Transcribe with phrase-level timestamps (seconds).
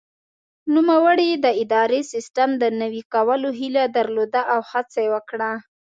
[0.73, 5.51] نوموړي د اداري سیسټم د نوي کولو هیله درلوده او هڅه یې وکړه.